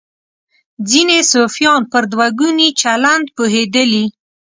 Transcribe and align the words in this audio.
ځینې 0.89 1.17
صوفیان 1.31 1.81
پر 1.91 2.03
دوه 2.11 2.27
ګوني 2.39 2.69
چلند 2.81 3.25
پوهېدلي. 3.35 4.05